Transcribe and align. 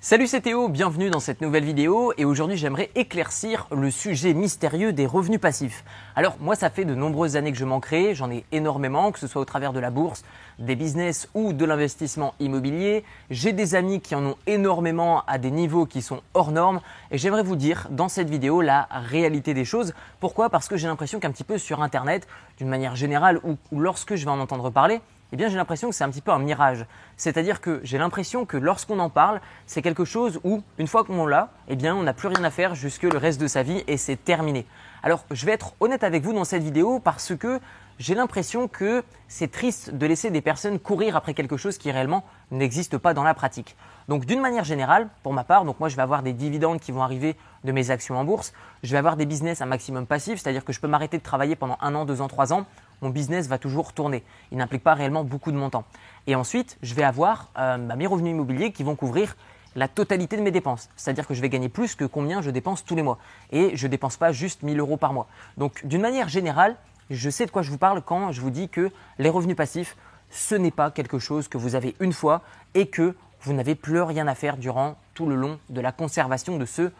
Salut 0.00 0.28
c'est 0.28 0.42
Théo, 0.42 0.68
bienvenue 0.68 1.10
dans 1.10 1.18
cette 1.18 1.40
nouvelle 1.40 1.64
vidéo 1.64 2.12
et 2.16 2.24
aujourd'hui 2.24 2.56
j'aimerais 2.56 2.88
éclaircir 2.94 3.66
le 3.72 3.90
sujet 3.90 4.32
mystérieux 4.32 4.92
des 4.92 5.06
revenus 5.06 5.40
passifs. 5.40 5.82
Alors 6.14 6.36
moi 6.38 6.54
ça 6.54 6.70
fait 6.70 6.84
de 6.84 6.94
nombreuses 6.94 7.34
années 7.34 7.50
que 7.50 7.58
je 7.58 7.64
m'en 7.64 7.80
crée, 7.80 8.14
j'en 8.14 8.30
ai 8.30 8.44
énormément, 8.52 9.10
que 9.10 9.18
ce 9.18 9.26
soit 9.26 9.42
au 9.42 9.44
travers 9.44 9.72
de 9.72 9.80
la 9.80 9.90
bourse, 9.90 10.22
des 10.60 10.76
business 10.76 11.28
ou 11.34 11.52
de 11.52 11.64
l'investissement 11.64 12.34
immobilier. 12.38 13.02
J'ai 13.30 13.52
des 13.52 13.74
amis 13.74 14.00
qui 14.00 14.14
en 14.14 14.24
ont 14.24 14.36
énormément 14.46 15.24
à 15.26 15.36
des 15.36 15.50
niveaux 15.50 15.84
qui 15.84 16.00
sont 16.00 16.20
hors 16.32 16.52
normes 16.52 16.80
et 17.10 17.18
j'aimerais 17.18 17.42
vous 17.42 17.56
dire 17.56 17.88
dans 17.90 18.08
cette 18.08 18.30
vidéo 18.30 18.60
la 18.60 18.86
réalité 18.92 19.52
des 19.52 19.64
choses. 19.64 19.94
Pourquoi? 20.20 20.48
Parce 20.48 20.68
que 20.68 20.76
j'ai 20.76 20.86
l'impression 20.86 21.18
qu'un 21.18 21.32
petit 21.32 21.42
peu 21.42 21.58
sur 21.58 21.82
internet, 21.82 22.28
d'une 22.56 22.68
manière 22.68 22.94
générale 22.94 23.40
ou, 23.42 23.56
lorsque 23.76 24.14
je 24.14 24.24
vais 24.24 24.30
en 24.30 24.38
entendre 24.38 24.70
parler, 24.70 25.00
eh 25.32 25.36
bien 25.36 25.48
j'ai 25.48 25.56
l'impression 25.56 25.88
que 25.88 25.94
c'est 25.94 26.04
un 26.04 26.10
petit 26.10 26.20
peu 26.20 26.30
un 26.30 26.38
mirage. 26.38 26.86
C'est-à-dire 27.16 27.60
que 27.60 27.80
j'ai 27.82 27.98
l'impression 27.98 28.46
que 28.46 28.56
lorsqu'on 28.56 28.98
en 28.98 29.10
parle, 29.10 29.40
c'est 29.66 29.82
quelque 29.82 30.04
chose 30.04 30.40
où, 30.44 30.62
une 30.78 30.86
fois 30.86 31.04
qu'on 31.04 31.26
l'a, 31.26 31.50
eh 31.68 31.76
bien 31.76 31.94
on 31.94 32.02
n'a 32.02 32.14
plus 32.14 32.28
rien 32.28 32.44
à 32.44 32.50
faire 32.50 32.74
jusque 32.74 33.02
le 33.02 33.18
reste 33.18 33.40
de 33.40 33.46
sa 33.46 33.62
vie 33.62 33.84
et 33.86 33.96
c'est 33.96 34.16
terminé. 34.16 34.66
Alors 35.02 35.24
je 35.30 35.46
vais 35.46 35.52
être 35.52 35.74
honnête 35.80 36.04
avec 36.04 36.22
vous 36.22 36.32
dans 36.32 36.44
cette 36.44 36.62
vidéo 36.62 36.98
parce 36.98 37.34
que 37.36 37.60
j'ai 37.98 38.14
l'impression 38.14 38.68
que 38.68 39.04
c'est 39.28 39.50
triste 39.50 39.94
de 39.94 40.06
laisser 40.06 40.30
des 40.30 40.40
personnes 40.40 40.78
courir 40.78 41.16
après 41.16 41.34
quelque 41.34 41.56
chose 41.56 41.78
qui 41.78 41.90
réellement 41.90 42.24
n'existe 42.50 42.98
pas 42.98 43.14
dans 43.14 43.24
la 43.24 43.34
pratique. 43.34 43.76
Donc 44.08 44.24
d'une 44.24 44.40
manière 44.40 44.64
générale, 44.64 45.08
pour 45.22 45.32
ma 45.32 45.44
part, 45.44 45.64
moi 45.64 45.88
je 45.88 45.96
vais 45.96 46.02
avoir 46.02 46.22
des 46.22 46.32
dividendes 46.32 46.80
qui 46.80 46.92
vont 46.92 47.02
arriver 47.02 47.36
de 47.64 47.72
mes 47.72 47.90
actions 47.90 48.16
en 48.16 48.24
bourse, 48.24 48.52
je 48.82 48.92
vais 48.92 48.98
avoir 48.98 49.16
des 49.16 49.26
business 49.26 49.60
un 49.60 49.66
maximum 49.66 50.06
passif, 50.06 50.40
c'est-à-dire 50.40 50.64
que 50.64 50.72
je 50.72 50.80
peux 50.80 50.88
m'arrêter 50.88 51.18
de 51.18 51.22
travailler 51.22 51.56
pendant 51.56 51.76
un 51.80 51.94
an, 51.94 52.04
deux 52.04 52.20
ans, 52.20 52.28
trois 52.28 52.52
ans 52.52 52.64
mon 53.02 53.10
business 53.10 53.46
va 53.48 53.58
toujours 53.58 53.92
tourner. 53.92 54.24
Il 54.52 54.58
n'implique 54.58 54.82
pas 54.82 54.94
réellement 54.94 55.24
beaucoup 55.24 55.52
de 55.52 55.56
montants. 55.56 55.84
Et 56.26 56.34
ensuite, 56.34 56.78
je 56.82 56.94
vais 56.94 57.04
avoir 57.04 57.48
euh, 57.58 57.76
bah, 57.78 57.96
mes 57.96 58.06
revenus 58.06 58.32
immobiliers 58.32 58.72
qui 58.72 58.82
vont 58.82 58.96
couvrir 58.96 59.36
la 59.76 59.88
totalité 59.88 60.36
de 60.36 60.42
mes 60.42 60.50
dépenses. 60.50 60.88
C'est-à-dire 60.96 61.26
que 61.26 61.34
je 61.34 61.40
vais 61.40 61.48
gagner 61.48 61.68
plus 61.68 61.94
que 61.94 62.04
combien 62.04 62.42
je 62.42 62.50
dépense 62.50 62.84
tous 62.84 62.96
les 62.96 63.02
mois. 63.02 63.18
Et 63.52 63.76
je 63.76 63.86
ne 63.86 63.90
dépense 63.90 64.16
pas 64.16 64.32
juste 64.32 64.62
1000 64.62 64.80
euros 64.80 64.96
par 64.96 65.12
mois. 65.12 65.26
Donc, 65.56 65.86
d'une 65.86 66.00
manière 66.00 66.28
générale, 66.28 66.76
je 67.10 67.30
sais 67.30 67.46
de 67.46 67.50
quoi 67.50 67.62
je 67.62 67.70
vous 67.70 67.78
parle 67.78 68.02
quand 68.02 68.32
je 68.32 68.40
vous 68.40 68.50
dis 68.50 68.68
que 68.68 68.90
les 69.18 69.28
revenus 69.28 69.56
passifs, 69.56 69.96
ce 70.30 70.54
n'est 70.54 70.70
pas 70.70 70.90
quelque 70.90 71.18
chose 71.18 71.48
que 71.48 71.58
vous 71.58 71.74
avez 71.74 71.96
une 72.00 72.12
fois 72.12 72.42
et 72.74 72.88
que 72.88 73.14
vous 73.42 73.52
n'avez 73.52 73.74
plus 73.74 74.00
rien 74.02 74.26
à 74.26 74.34
faire 74.34 74.56
durant 74.56 74.96
tout 75.14 75.26
le 75.26 75.34
long 75.34 75.58
de 75.70 75.80
la 75.80 75.92
conservation 75.92 76.58
de, 76.58 76.64
ce, 76.64 76.90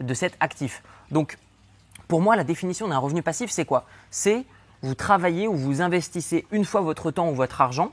de 0.00 0.14
cet 0.14 0.36
actif. 0.40 0.82
Donc, 1.10 1.38
pour 2.06 2.22
moi, 2.22 2.36
la 2.36 2.44
définition 2.44 2.88
d'un 2.88 2.98
revenu 2.98 3.22
passif, 3.22 3.50
c'est 3.50 3.64
quoi? 3.64 3.84
C'est 4.10 4.44
vous 4.82 4.94
travaillez 4.94 5.48
ou 5.48 5.54
vous 5.54 5.82
investissez 5.82 6.46
une 6.52 6.64
fois 6.64 6.80
votre 6.80 7.10
temps 7.10 7.28
ou 7.28 7.34
votre 7.34 7.60
argent 7.60 7.90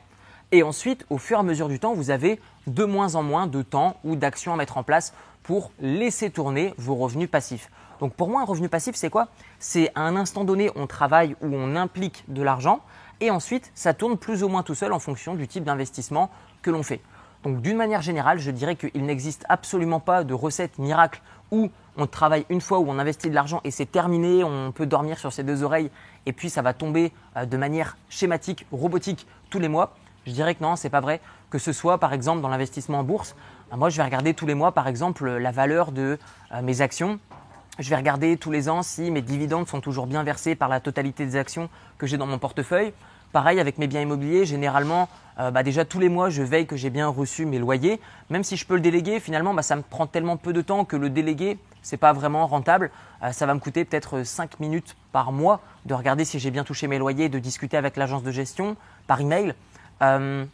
et 0.52 0.64
ensuite, 0.64 1.06
au 1.10 1.18
fur 1.18 1.38
et 1.38 1.40
à 1.40 1.44
mesure 1.44 1.68
du 1.68 1.80
temps, 1.80 1.94
vous 1.94 2.12
avez 2.12 2.40
de 2.68 2.84
moins 2.84 3.16
en 3.16 3.24
moins 3.24 3.48
de 3.48 3.62
temps 3.62 3.98
ou 4.04 4.16
d'actions 4.16 4.54
à 4.54 4.58
mettre 4.58 4.78
en 4.78 4.84
place 4.84 5.14
pour 5.44 5.72
laisser 5.80 6.30
tourner 6.30 6.74
vos 6.78 6.96
revenus 6.96 7.30
passifs. 7.30 7.70
Donc 8.00 8.14
pour 8.14 8.30
moi, 8.30 8.42
un 8.42 8.46
revenu 8.46 8.70
passif, 8.70 8.96
c'est 8.96 9.10
quoi? 9.10 9.28
C'est 9.60 9.92
à 9.96 10.02
un 10.02 10.16
instant 10.16 10.44
donné, 10.44 10.70
on 10.76 10.88
travaille 10.88 11.36
ou 11.42 11.48
on 11.54 11.76
implique 11.76 12.24
de 12.28 12.42
l'argent 12.42 12.82
et 13.22 13.32
ensuite, 13.32 13.72
ça 13.76 13.94
tourne 13.94 14.18
plus 14.18 14.44
ou 14.44 14.50
moins 14.50 14.64
tout 14.64 14.76
seul 14.76 14.92
en 14.92 15.00
fonction 15.00 15.36
du 15.36 15.48
type 15.48 15.64
d'investissement 15.64 16.30
que 16.62 16.72
l'on 16.72 16.84
fait. 16.84 17.02
Donc 17.44 17.62
d'une 17.62 17.78
manière 17.78 18.02
générale, 18.02 18.40
je 18.40 18.52
dirais 18.52 18.76
qu'il 18.76 19.06
n'existe 19.06 19.46
absolument 19.50 20.00
pas 20.00 20.24
de 20.24 20.34
recette 20.34 20.78
miracle 20.80 21.22
où 21.52 21.70
on 21.96 22.08
travaille 22.08 22.46
une 22.50 22.60
fois, 22.60 22.80
où 22.80 22.90
on 22.90 22.98
investit 22.98 23.30
de 23.30 23.36
l'argent 23.36 23.62
et 23.64 23.72
c'est 23.72 23.86
terminé, 23.86 24.44
on 24.44 24.72
peut 24.72 24.88
dormir 24.88 25.20
sur 25.20 25.32
ses 25.32 25.44
deux 25.44 25.64
oreilles 25.64 25.92
et 26.26 26.34
puis 26.34 26.50
ça 26.50 26.62
va 26.62 26.74
tomber 26.74 27.14
euh, 27.38 27.46
de 27.46 27.56
manière 27.56 27.98
schématique, 28.10 28.66
robotique 28.72 29.28
tous 29.50 29.60
les 29.60 29.70
mois. 29.70 29.96
Je 30.26 30.32
dirais 30.32 30.56
que 30.56 30.64
non, 30.64 30.76
c'est 30.76 30.90
pas 30.90 31.02
vrai. 31.02 31.22
Que 31.50 31.60
ce 31.60 31.72
soit 31.72 31.98
par 32.00 32.14
exemple 32.14 32.42
dans 32.42 32.50
l'investissement 32.50 33.00
en 33.00 33.04
bourse, 33.04 33.36
euh, 33.72 33.78
moi 33.78 33.90
je 33.90 33.98
vais 33.98 34.04
regarder 34.04 34.34
tous 34.34 34.46
les 34.46 34.56
mois 34.56 34.72
par 34.72 34.88
exemple 34.88 35.30
la 35.30 35.52
valeur 35.52 35.92
de 35.92 36.18
euh, 36.52 36.62
mes 36.62 36.82
actions. 36.82 37.20
Je 37.78 37.90
vais 37.90 37.96
regarder 37.96 38.38
tous 38.38 38.52
les 38.52 38.70
ans 38.70 38.84
si 38.84 39.12
mes 39.12 39.22
dividendes 39.22 39.68
sont 39.68 39.82
toujours 39.82 40.08
bien 40.08 40.24
versés 40.24 40.56
par 40.56 40.70
la 40.70 40.80
totalité 40.80 41.26
des 41.26 41.36
actions 41.36 41.70
que 41.98 42.08
j'ai 42.08 42.18
dans 42.18 42.28
mon 42.28 42.40
portefeuille. 42.40 42.94
Pareil 43.34 43.60
avec 43.60 43.78
mes 43.78 43.88
biens 43.88 44.02
immobiliers, 44.02 44.46
généralement, 44.46 45.10
bah 45.38 45.62
déjà 45.62 45.84
tous 45.84 46.00
les 46.00 46.08
mois, 46.08 46.30
je 46.30 46.42
veille 46.42 46.68
que 46.68 46.78
j'ai 46.78 46.90
bien 46.90 47.10
reçu 47.10 47.46
mes 47.46 47.60
loyers. 47.60 48.00
Même 48.30 48.46
si 48.46 48.56
je 48.56 48.66
peux 48.66 48.76
le 48.76 48.80
déléguer, 48.80 49.20
finalement, 49.20 49.54
bah, 49.54 49.62
ça 49.62 49.76
me 49.76 49.82
prend 49.82 50.08
tellement 50.08 50.38
peu 50.38 50.54
de 50.54 50.62
temps 50.62 50.86
que 50.86 50.96
le 50.96 51.10
déléguer, 51.10 51.60
c'est 51.86 51.98
pas 51.98 52.14
vraiment 52.14 52.48
rentable. 52.48 52.92
Euh, 53.24 53.32
ça 53.32 53.46
va 53.46 53.54
me 53.54 53.60
coûter 53.60 53.86
peut-être 53.86 54.24
5 54.24 54.60
minutes 54.60 54.96
par 55.12 55.32
mois 55.32 55.62
de 55.86 55.94
regarder 55.94 56.26
si 56.26 56.40
j'ai 56.40 56.52
bien 56.52 56.64
touché 56.64 56.88
mes 56.88 56.98
loyers, 56.98 57.30
de 57.30 57.40
discuter 57.40 57.78
avec 57.78 57.96
l'agence 57.96 58.24
de 58.24 58.32
gestion 58.32 58.76
par 59.08 59.22
email. 59.22 59.54
Euh, 60.02 60.46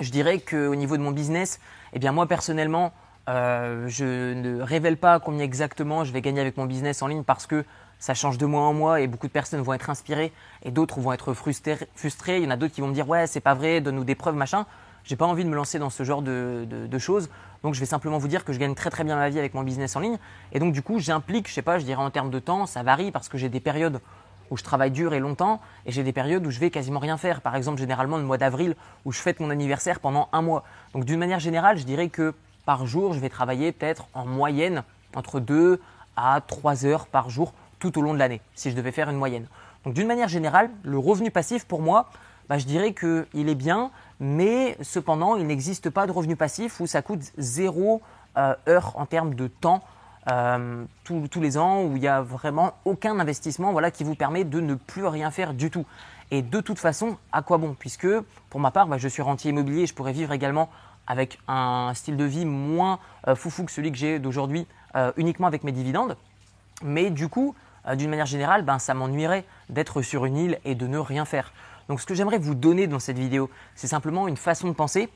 je 0.00 0.10
dirais 0.10 0.40
qu'au 0.40 0.74
niveau 0.74 0.96
de 0.96 1.02
mon 1.02 1.10
business, 1.10 1.60
eh 1.92 1.98
bien 1.98 2.12
moi 2.12 2.26
personnellement, 2.26 2.92
euh, 3.28 3.86
je 3.88 4.34
ne 4.34 4.62
révèle 4.62 4.96
pas 4.96 5.20
combien 5.20 5.44
exactement 5.44 6.04
je 6.04 6.12
vais 6.12 6.20
gagner 6.20 6.40
avec 6.40 6.56
mon 6.56 6.66
business 6.66 7.02
en 7.02 7.06
ligne 7.06 7.22
parce 7.22 7.46
que 7.46 7.64
ça 7.98 8.14
change 8.14 8.38
de 8.38 8.46
mois 8.46 8.62
en 8.62 8.72
mois 8.72 9.00
et 9.00 9.06
beaucoup 9.06 9.26
de 9.26 9.32
personnes 9.32 9.60
vont 9.60 9.74
être 9.74 9.90
inspirées 9.90 10.32
et 10.62 10.70
d'autres 10.70 11.00
vont 11.00 11.12
être 11.12 11.34
frustrées. 11.34 12.38
Il 12.38 12.44
y 12.44 12.46
en 12.46 12.50
a 12.50 12.56
d'autres 12.56 12.74
qui 12.74 12.80
vont 12.80 12.88
me 12.88 12.94
dire 12.94 13.08
ouais 13.08 13.26
c'est 13.26 13.40
pas 13.40 13.54
vrai, 13.54 13.80
donne-nous 13.80 14.04
des 14.04 14.14
preuves 14.14 14.36
machin. 14.36 14.66
J'ai 15.04 15.16
pas 15.16 15.26
envie 15.26 15.44
de 15.44 15.48
me 15.48 15.56
lancer 15.56 15.78
dans 15.78 15.90
ce 15.90 16.02
genre 16.02 16.22
de, 16.22 16.98
choses. 16.98 17.30
Donc 17.62 17.74
je 17.74 17.80
vais 17.80 17.86
simplement 17.86 18.18
vous 18.18 18.28
dire 18.28 18.44
que 18.44 18.52
je 18.52 18.58
gagne 18.58 18.74
très 18.74 18.90
très 18.90 19.04
bien 19.04 19.16
ma 19.16 19.28
vie 19.28 19.38
avec 19.38 19.54
mon 19.54 19.62
business 19.62 19.96
en 19.96 20.00
ligne. 20.00 20.18
Et 20.52 20.58
donc 20.58 20.72
du 20.72 20.82
coup, 20.82 20.98
j'implique, 20.98 21.48
je 21.48 21.54
sais 21.54 21.62
pas, 21.62 21.78
je 21.78 21.84
dirais 21.84 22.02
en 22.02 22.10
termes 22.10 22.30
de 22.30 22.38
temps, 22.38 22.66
ça 22.66 22.82
varie 22.82 23.10
parce 23.10 23.28
que 23.28 23.38
j'ai 23.38 23.48
des 23.48 23.60
périodes 23.60 24.00
où 24.50 24.56
je 24.56 24.62
travaille 24.62 24.90
dur 24.90 25.14
et 25.14 25.20
longtemps 25.20 25.60
et 25.86 25.92
j'ai 25.92 26.02
des 26.02 26.12
périodes 26.12 26.46
où 26.46 26.50
je 26.50 26.60
vais 26.60 26.70
quasiment 26.70 27.00
rien 27.00 27.16
faire. 27.16 27.40
Par 27.40 27.56
exemple, 27.56 27.78
généralement 27.78 28.16
le 28.16 28.24
mois 28.24 28.38
d'avril 28.38 28.74
où 29.04 29.12
je 29.12 29.20
fête 29.20 29.40
mon 29.40 29.50
anniversaire 29.50 30.00
pendant 30.00 30.28
un 30.32 30.42
mois. 30.42 30.64
Donc 30.94 31.04
d'une 31.04 31.18
manière 31.18 31.40
générale, 31.40 31.78
je 31.78 31.84
dirais 31.84 32.08
que 32.08 32.34
par 32.66 32.86
jour, 32.86 33.14
je 33.14 33.20
vais 33.20 33.28
travailler 33.28 33.72
peut-être 33.72 34.08
en 34.14 34.26
moyenne 34.26 34.82
entre 35.14 35.40
2 35.40 35.80
à 36.16 36.40
3 36.46 36.84
heures 36.86 37.06
par 37.06 37.30
jour 37.30 37.52
tout 37.78 37.98
au 37.98 38.02
long 38.02 38.12
de 38.12 38.18
l'année, 38.18 38.40
si 38.54 38.70
je 38.70 38.76
devais 38.76 38.92
faire 38.92 39.08
une 39.08 39.16
moyenne. 39.16 39.46
Donc 39.84 39.94
d'une 39.94 40.06
manière 40.06 40.28
générale, 40.28 40.70
le 40.82 40.98
revenu 40.98 41.30
passif 41.30 41.64
pour 41.64 41.80
moi, 41.80 42.10
bah, 42.48 42.58
je 42.58 42.66
dirais 42.66 42.92
qu'il 42.92 43.48
est 43.48 43.54
bien, 43.54 43.90
mais 44.18 44.76
cependant, 44.82 45.36
il 45.36 45.46
n'existe 45.46 45.88
pas 45.88 46.06
de 46.06 46.12
revenu 46.12 46.36
passif 46.36 46.80
où 46.80 46.86
ça 46.86 47.00
coûte 47.00 47.20
zéro 47.38 48.02
euh, 48.36 48.54
heure 48.68 48.92
en 48.96 49.06
termes 49.06 49.34
de 49.34 49.46
temps 49.46 49.82
euh, 50.30 50.84
tous, 51.04 51.40
les 51.40 51.56
ans, 51.58 51.82
où 51.82 51.96
il 51.96 52.00
n'y 52.00 52.08
a 52.08 52.20
vraiment 52.20 52.74
aucun 52.84 53.18
investissement 53.18 53.72
voilà, 53.72 53.90
qui 53.90 54.04
vous 54.04 54.14
permet 54.14 54.44
de 54.44 54.60
ne 54.60 54.74
plus 54.74 55.06
rien 55.06 55.30
faire 55.30 55.54
du 55.54 55.70
tout. 55.70 55.86
Et 56.30 56.42
de 56.42 56.60
toute 56.60 56.78
façon, 56.78 57.16
à 57.32 57.42
quoi 57.42 57.58
bon? 57.58 57.74
Puisque 57.78 58.08
pour 58.50 58.60
ma 58.60 58.70
part, 58.70 58.86
bah, 58.86 58.98
je 58.98 59.08
suis 59.08 59.22
rentier 59.22 59.50
immobilier 59.50 59.86
je 59.86 59.94
pourrais 59.94 60.12
vivre 60.12 60.32
également 60.32 60.68
avec 61.06 61.38
un 61.48 61.92
style 61.94 62.16
de 62.16 62.24
vie 62.24 62.44
moins 62.44 63.00
euh, 63.26 63.34
foufou 63.34 63.64
que 63.64 63.72
celui 63.72 63.90
que 63.90 63.98
j'ai 63.98 64.18
d'aujourd'hui, 64.18 64.66
uniquement 65.16 65.46
avec 65.46 65.62
mes 65.62 65.70
dividendes. 65.70 66.16
Mais 66.82 67.10
du 67.10 67.28
coup, 67.28 67.54
d'une 67.94 68.10
manière 68.10 68.26
générale, 68.26 68.62
ben, 68.62 68.80
ça 68.80 68.92
m'ennuierait 68.92 69.44
d'être 69.68 70.02
sur 70.02 70.24
une 70.24 70.36
île 70.36 70.58
et 70.64 70.74
de 70.74 70.88
ne 70.88 70.98
rien 70.98 71.24
faire. 71.24 71.52
Donc 71.88 72.00
ce 72.00 72.06
que 72.06 72.14
j'aimerais 72.14 72.38
vous 72.38 72.56
donner 72.56 72.88
dans 72.88 72.98
cette 72.98 73.18
vidéo, 73.18 73.50
c'est 73.76 73.86
simplement 73.86 74.26
une 74.26 74.36
façon 74.36 74.66
de 74.66 74.72
penser 74.72 75.08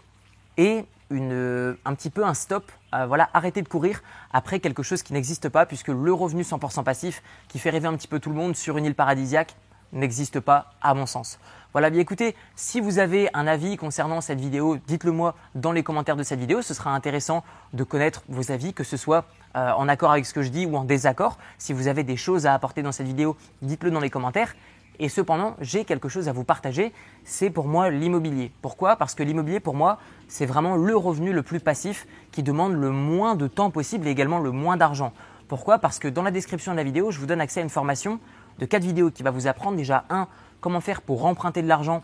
et 0.57 0.85
euh, 1.13 1.75
un 1.85 1.95
petit 1.95 2.11
peu 2.11 2.25
un 2.25 2.35
stop, 2.35 2.71
euh, 2.95 3.07
voilà, 3.07 3.29
arrêter 3.35 3.63
de 3.63 3.69
courir 3.69 4.03
après 4.33 4.61
quelque 4.61 4.83
chose 4.83 5.03
qui 5.03 5.13
n'existe 5.13 5.49
pas, 5.49 5.67
puisque 5.67 5.89
le 5.89 6.13
revenu 6.13 6.43
100% 6.43 6.83
passif, 6.83 7.23
qui 7.49 7.59
fait 7.59 7.71
rêver 7.71 7.89
un 7.89 7.97
petit 7.97 8.09
peu 8.09 8.21
tout 8.21 8.31
le 8.31 8.37
monde 8.37 8.57
sur 8.57 8.77
une 8.79 8.87
île 8.87 8.95
paradisiaque, 8.95 9.55
n'existe 9.93 10.41
pas 10.41 10.73
à 10.83 10.95
mon 10.95 11.07
sens. 11.07 11.39
Voilà, 11.73 11.91
bien 11.91 12.01
écoutez, 12.01 12.37
si 12.55 12.81
vous 12.81 13.01
avez 13.01 13.29
un 13.35 13.49
avis 13.49 13.77
concernant 13.77 14.21
cette 14.21 14.41
vidéo, 14.41 14.77
dites-le 14.87 15.11
moi 15.11 15.35
dans 15.57 15.73
les 15.73 15.83
commentaires 15.83 16.15
de 16.15 16.23
cette 16.23 16.39
vidéo. 16.39 16.63
Ce 16.63 16.73
sera 16.73 16.95
intéressant 16.95 17.43
de 17.73 17.83
connaître 17.83 18.23
vos 18.29 18.53
avis, 18.53 18.73
que 18.73 18.85
ce 18.85 18.97
soit 18.97 19.25
euh, 19.57 19.73
en 19.73 19.89
accord 19.89 20.13
avec 20.13 20.25
ce 20.25 20.33
que 20.33 20.43
je 20.43 20.51
dis 20.51 20.67
ou 20.67 20.77
en 20.77 20.85
désaccord. 20.85 21.37
Si 21.59 21.73
vous 21.73 21.89
avez 21.89 22.05
des 22.05 22.17
choses 22.17 22.47
à 22.47 22.55
apporter 22.55 22.83
dans 22.83 22.93
cette 22.93 23.09
vidéo, 23.09 23.37
dites-le 23.61 23.91
dans 23.91 23.99
les 23.99 24.11
commentaires. 24.11 24.55
Et 25.01 25.09
cependant, 25.09 25.57
j'ai 25.61 25.85
quelque 25.85 26.09
chose 26.09 26.29
à 26.29 26.33
vous 26.33 26.45
partager, 26.45 26.93
c'est 27.25 27.51
pour 27.51 27.67
moi 27.67 27.91
l'immobilier. 27.91 28.53
Pourquoi? 28.63 28.97
Parce 28.97 29.15
que 29.15 29.23
l'immobilier, 29.23 29.59
pour 29.59 29.75
moi, 29.75 29.99
c'est 30.29 30.47
vraiment 30.47 30.77
le 30.77 30.97
revenu 30.97 31.33
le 31.33 31.43
plus 31.43 31.61
passif 31.61 32.07
qui 32.31 32.43
demande 32.43 32.75
le 32.75 32.91
moins 32.91 33.35
de 33.35 33.49
temps 33.49 33.71
possible 33.71 34.07
et 34.07 34.11
également 34.11 34.39
le 34.39 34.53
moins 34.53 34.77
d'argent. 34.77 35.13
Pourquoi? 35.49 35.79
Parce 35.79 35.99
que 35.99 36.09
dans 36.09 36.23
la 36.23 36.31
description 36.31 36.73
de 36.73 36.77
la 36.77 36.85
vidéo, 36.85 37.11
je 37.11 37.19
vous 37.19 37.27
donne 37.27 37.41
accès 37.41 37.61
à 37.61 37.63
une 37.65 37.71
formation 37.71 38.21
de 38.59 38.67
4 38.67 38.83
vidéos 38.83 39.11
qui 39.11 39.23
va 39.23 39.31
vous 39.31 39.47
apprendre 39.47 39.77
déjà 39.77 40.05
1. 40.11 40.29
Comment 40.61 40.81
faire 40.81 41.03
pour 41.03 41.27
emprunter 41.27 41.61
de 41.61 41.69
l'argent 41.69 42.03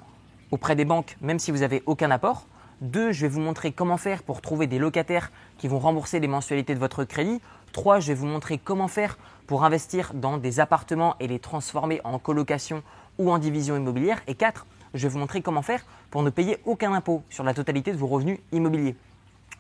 auprès 0.51 0.75
des 0.75 0.85
banques 0.85 1.17
même 1.21 1.39
si 1.39 1.51
vous 1.51 1.59
n'avez 1.59 1.83
aucun 1.87 2.11
apport. 2.11 2.47
2. 2.81 3.13
Je 3.13 3.23
vais 3.23 3.29
vous 3.29 3.41
montrer 3.41 3.73
comment 3.73 3.99
faire 3.99 4.23
pour 4.23 4.41
trouver 4.41 4.67
des 4.67 4.79
locataires 4.79 5.31
qui 5.59 5.69
vont 5.69 5.79
rembourser 5.79 6.19
les 6.19 6.29
mensualités 6.29 6.75
de 6.75 6.81
votre 6.81 7.05
crédit. 7.05 7.41
3. 7.73 8.01
Je 8.01 8.09
vais 8.09 8.15
vous 8.15 8.27
montrer 8.27 8.59
comment 8.59 8.89
faire 8.89 9.19
pour 9.47 9.65
investir 9.65 10.13
dans 10.15 10.39
des 10.39 10.61
appartements 10.61 11.17
et 11.21 11.27
les 11.27 11.39
transformer 11.39 12.01
en 12.05 12.19
colocation 12.19 12.83
ou 13.19 13.31
en 13.31 13.39
division 13.39 13.77
immobilière. 13.77 14.21
Et 14.27 14.35
4, 14.35 14.67
je 14.95 15.03
vais 15.03 15.09
vous 15.09 15.19
montrer 15.19 15.43
comment 15.43 15.63
faire 15.63 15.85
pour 16.11 16.23
ne 16.23 16.31
payer 16.31 16.59
aucun 16.65 16.93
impôt 16.93 17.23
sur 17.31 17.45
la 17.45 17.55
totalité 17.55 17.93
de 17.93 17.97
vos 17.97 18.07
revenus 18.07 18.39
immobiliers. 18.53 18.97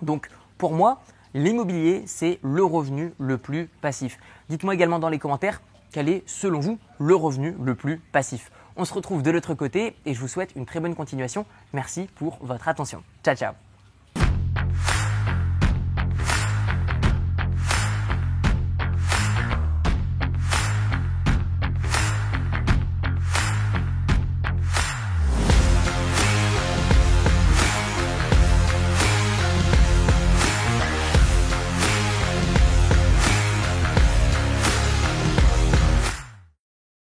Donc 0.02 0.28
pour 0.58 0.72
moi, 0.72 1.00
l'immobilier, 1.34 2.02
c'est 2.06 2.38
le 2.42 2.64
revenu 2.64 3.12
le 3.18 3.38
plus 3.38 3.68
passif. 3.80 4.18
Dites-moi 4.48 4.74
également 4.74 4.98
dans 4.98 5.08
les 5.08 5.18
commentaires 5.18 5.60
quel 5.92 6.08
est 6.08 6.22
selon 6.26 6.60
vous 6.60 6.78
le 6.98 7.14
revenu 7.14 7.56
le 7.62 7.74
plus 7.74 7.98
passif. 8.12 8.50
On 8.76 8.84
se 8.84 8.94
retrouve 8.94 9.22
de 9.22 9.30
l'autre 9.30 9.54
côté 9.54 9.96
et 10.06 10.14
je 10.14 10.20
vous 10.20 10.28
souhaite 10.28 10.52
une 10.56 10.66
très 10.66 10.80
bonne 10.80 10.94
continuation. 10.94 11.44
Merci 11.72 12.08
pour 12.14 12.38
votre 12.40 12.68
attention. 12.68 13.02
Ciao 13.24 13.34
ciao 13.34 13.69